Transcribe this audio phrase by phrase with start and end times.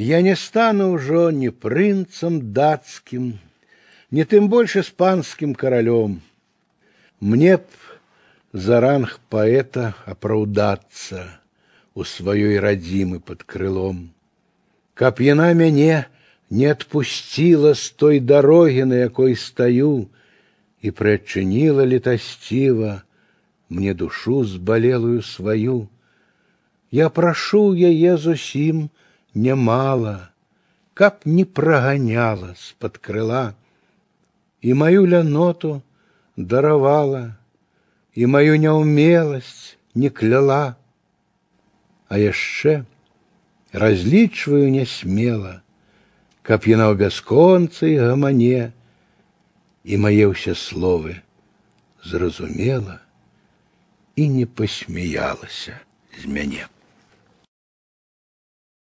[0.00, 3.36] Я не стану ўжо ні прынцам дацкім,
[4.10, 6.22] не тым больш іспанскім каралём.
[7.20, 7.66] Мне б
[8.52, 11.26] за ранг паэта апраўдацца
[11.94, 14.08] у сваёй радзімы под крылом.
[14.94, 16.06] Каб яна мяне
[16.48, 20.08] не отпустила с той дороги, на якой стою,
[20.80, 23.04] и прычыніла летасціва
[23.68, 25.88] мне душу збалелую сваю.
[26.90, 28.88] Я прашу яе зусім
[29.34, 30.30] немало,
[30.94, 33.54] каб не праганяла з-пад крыла,
[34.60, 35.82] і маю ляноту
[36.36, 37.34] даравала,
[38.14, 40.76] і маю няўмеласць не кляла.
[42.10, 42.84] А яшчэ
[43.72, 45.62] разлічваю нясмела,
[46.42, 48.74] каб яна ў бясконцай гамане
[49.86, 51.22] і мае ўсе словы
[52.02, 52.98] зразумела
[54.16, 55.78] і не пасмяялася
[56.18, 56.66] з мяне.